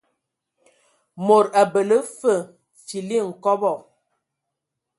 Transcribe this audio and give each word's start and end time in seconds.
Mod 1.27 1.45
abələ 1.61 1.97
fəg 2.15 2.39
fili 2.85 3.17
nkɔbɔ. 3.29 3.71